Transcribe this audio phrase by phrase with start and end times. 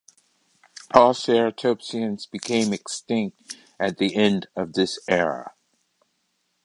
[0.95, 5.53] All ceratopsians became extinct at the end of this era.